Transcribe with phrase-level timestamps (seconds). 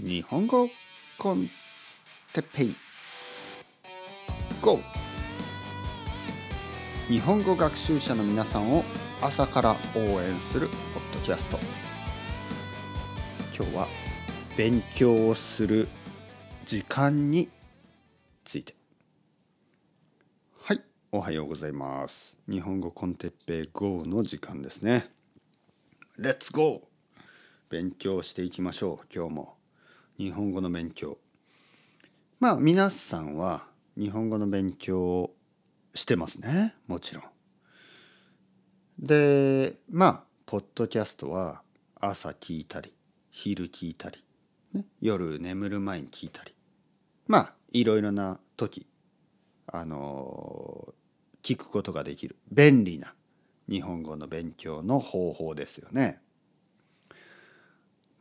[0.00, 0.68] 日本語
[1.18, 1.48] コン
[2.32, 2.74] テッペイ。
[4.60, 4.80] GO!
[7.08, 8.82] 日本語学習者の皆さんを
[9.22, 11.60] 朝から応援するポッドキャスト。
[13.56, 13.86] 今日は
[14.56, 15.86] 勉強をする
[16.66, 17.48] 時間に
[18.44, 18.74] ついて。
[20.58, 20.82] はい
[21.12, 22.36] おはようございます。
[22.50, 25.08] 日本語コンテッペイ GO の時間ですね。
[26.18, 26.80] レッツゴー
[27.70, 29.63] 勉強していきましょう今日も。
[30.18, 31.18] 日本語の勉強。
[32.38, 35.34] まあ皆さんは日本語の勉強を
[35.94, 36.74] してますね。
[36.86, 37.24] もちろん。
[38.98, 41.62] でまあポッドキャストは
[41.96, 42.92] 朝聞いたり
[43.30, 44.22] 昼聞いたり、
[44.72, 46.54] ね、夜眠る前に聞いたり
[47.26, 48.86] まあいろいろな時
[49.66, 50.94] あの
[51.42, 53.14] 聞くことができる便利な
[53.68, 56.20] 日本語の勉強の方法ですよね。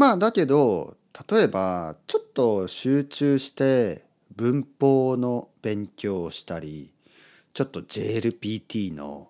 [0.00, 0.96] まあだけど
[1.30, 6.94] 例えばちょっと集中して文法の勉強をしたり
[7.52, 9.28] ちょっと JLPT の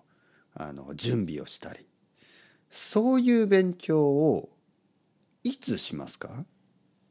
[0.53, 1.85] あの準備をしたり
[2.69, 4.47] そういう勉強を
[5.43, 6.45] いつしますか？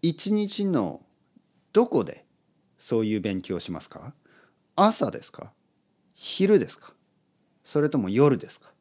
[0.01, 1.03] 一日の
[1.75, 2.25] どこで
[2.79, 4.15] そういう勉強をしますか？
[4.75, 5.53] 朝ですか？
[6.15, 6.95] 昼ですか？
[7.63, 8.73] それとも夜ですか？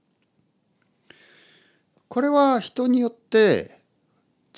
[2.07, 3.78] これは人によって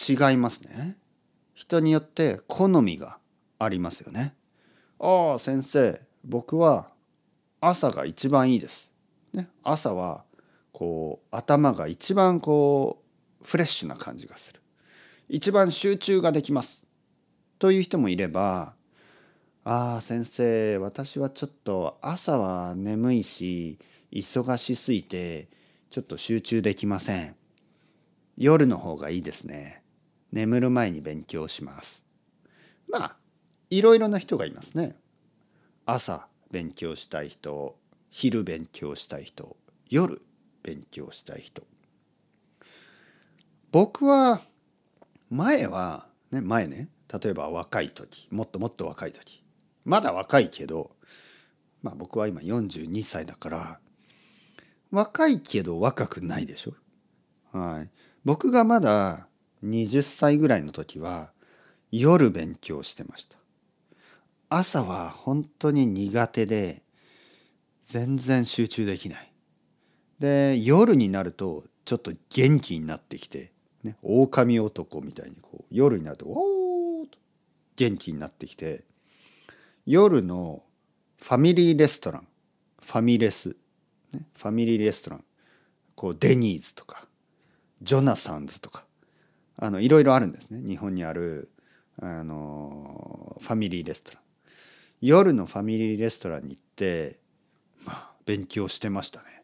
[0.09, 0.97] 違いますね。
[1.53, 3.17] 人によって好みが
[3.59, 4.33] ありますよね。
[4.99, 6.89] ああ先生僕は
[7.59, 8.91] 朝が一番いいです。
[9.33, 10.23] ね、朝は
[10.71, 13.03] こう頭が一番こ
[13.41, 14.61] うフレッシュな感じがする。
[15.29, 16.87] 一番集中ができます。
[17.59, 18.73] という人もいれば
[19.63, 23.77] ああ先生私はちょっと朝は眠いし
[24.11, 25.47] 忙しすぎて
[25.91, 27.35] ちょっと集中できません。
[28.37, 29.80] 夜の方がいいですね。
[30.31, 32.05] 眠る前に勉強します。
[32.87, 33.15] まあ
[33.69, 34.95] いろいろな人がいますね。
[35.85, 37.77] 朝勉強したい人
[38.09, 39.55] 昼勉強したい人
[39.89, 40.21] 夜
[40.63, 41.63] 勉強したい人
[43.71, 44.41] 僕は
[45.29, 46.89] 前はね前ね
[47.21, 49.43] 例えば若い時もっともっと若い時
[49.85, 50.91] まだ若いけど
[51.81, 53.79] まあ僕は今42歳だから
[54.91, 56.73] 若いけど若くないでしょ？
[57.57, 57.89] はい、
[58.25, 59.27] 僕がまだ
[59.63, 61.31] 20歳ぐらいの時は
[61.91, 63.37] 夜勉強してました。
[64.49, 66.83] 朝は本当に苦手で
[67.83, 69.31] 全然集中できない。
[70.19, 73.51] で夜になるとちょっと元気になってきて、
[73.83, 77.17] ね、狼男みたいにこう夜になるとおーと
[77.75, 78.83] 元気になってきて
[79.85, 80.61] 夜の
[81.17, 82.27] ファミリーレストラン
[82.81, 83.55] ファミレス、
[84.11, 85.23] ね、ファミリーレストラン
[85.95, 87.07] こうデニーズとか
[87.81, 88.85] ジョナサンズとか
[89.61, 90.59] あのいろいろあるんですね。
[90.67, 91.51] 日本にある
[92.01, 94.21] あのファミリーレストラン。
[95.01, 97.19] 夜のファミリーレストランに行って
[97.85, 99.43] まあ勉強してましたね。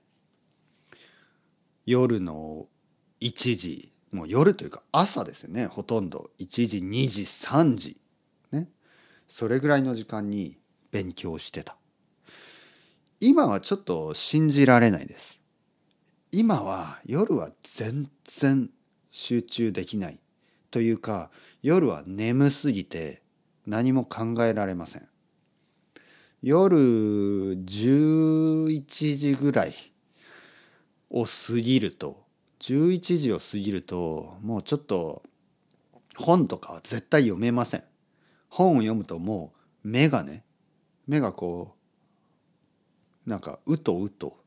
[1.85, 2.65] 夜の
[3.21, 5.67] 1時もう夜というか朝ですよね。
[5.67, 6.31] ほとんど。
[6.39, 7.97] 1時2時3時。
[8.51, 8.69] ね。
[9.27, 10.57] それぐらいの時間に
[10.89, 11.77] 勉強してた。
[13.19, 15.39] 今はちょっと信じられないです。
[16.31, 18.71] 今は夜は全然
[19.11, 20.19] 集中できない
[20.71, 21.29] というか
[21.61, 23.21] 夜は眠すぎて
[23.65, 25.07] 何も考えられません。
[26.43, 29.75] 夜11時ぐらい
[31.09, 32.23] を過ぎると
[32.59, 35.23] 11時を過ぎるともうちょっと
[36.15, 37.83] 本とかは絶対読めません。
[38.49, 39.53] 本を読むとも
[39.83, 40.43] う目がね
[41.07, 41.75] 目がこ
[43.25, 44.37] うなんかうとうと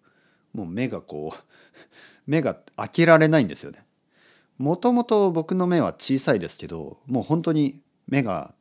[0.52, 1.44] もう目がこう
[2.26, 3.84] 目が開けられないんですよね。
[4.60, 8.52] もともと僕の目は小さいですけどもう本当に目が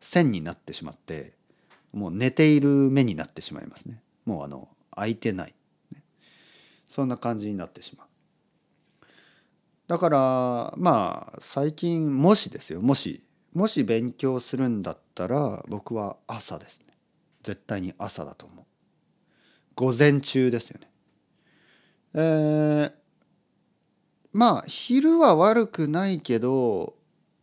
[0.00, 1.32] 線になってしまって
[1.94, 4.02] もう寝ている目になってしまいますね。
[4.26, 5.54] もうあの開いてない、
[5.94, 6.02] ね、
[6.88, 8.06] そんな感じになってしまう。
[9.88, 12.82] だからまあ最近もしですよ。
[12.82, 13.24] もし
[13.54, 16.86] もし勉強するんだったら僕は朝ですね。
[17.42, 18.64] 絶対に朝だと思う。
[19.74, 20.90] 午前中ですよね。
[22.12, 22.92] えー、
[24.36, 26.94] まあ昼は悪くないけど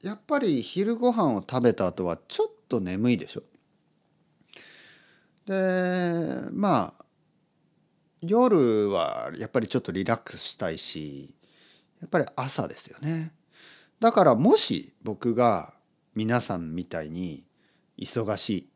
[0.03, 3.43] やっぱり昼ご飯を食べた後はちょっと眠いでしょ。
[5.47, 7.05] でまあ
[8.21, 11.33] 夜はやっぱりちょっとリラックスしたいし
[11.99, 13.33] やっぱり朝ですよね。
[13.99, 15.73] だからもし僕が
[16.13, 17.43] 皆さんみたいに
[17.97, 18.69] 忙しい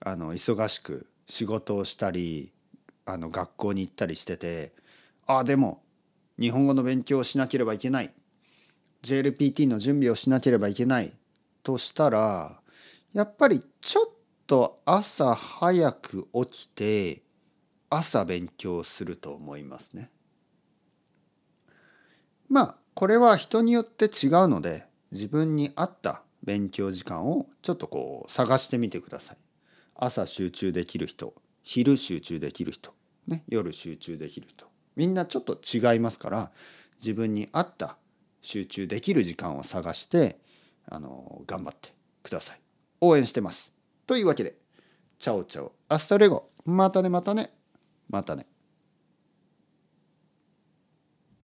[0.00, 2.52] あの忙しく仕事をしたり
[3.06, 4.74] あの学校に行ったりしてて
[5.26, 5.83] ああでも
[6.40, 8.12] 日本語の勉強をしなければいけない
[9.02, 11.12] JLPT の準備をしなければいけない
[11.62, 12.60] としたら
[13.12, 14.10] やっぱりちょっ
[14.46, 17.22] と朝早く起きて
[17.90, 20.10] 朝勉強すると思いますね。
[22.48, 29.36] まあこれは人によって違うので自分に合った勉強時間をちょっとこう探してみてください。
[29.94, 32.92] 朝集中できる人昼集中できる人、
[33.26, 34.66] ね、夜集中できる人
[34.96, 36.50] みんなちょっと違いますから
[37.00, 37.96] 自分に合った
[38.40, 40.38] 集中できる時間を探して
[40.88, 41.92] あの頑張って
[42.22, 42.60] ください。
[43.00, 43.72] 応援してます。
[44.06, 44.54] というわけで
[45.18, 47.50] ciao ciao hasta luego またねまたね
[48.08, 48.46] またね。